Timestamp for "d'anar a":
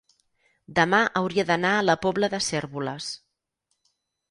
1.51-1.85